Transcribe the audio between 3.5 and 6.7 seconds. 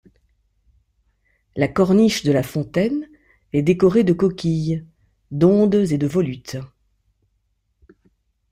est décorée de coquilles, d'ondes et de volutes.